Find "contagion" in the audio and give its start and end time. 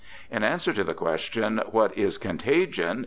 2.17-2.99